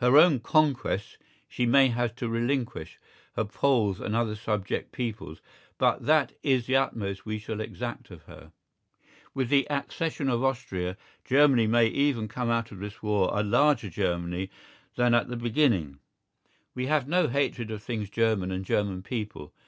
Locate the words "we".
7.24-7.38, 16.74-16.86